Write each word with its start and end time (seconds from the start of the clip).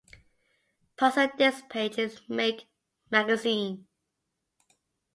Puzzle 0.97 1.29
This" 1.37 1.61
page 1.69 1.99
in 1.99 2.09
"Make" 2.27 2.65
magazine. 3.11 3.85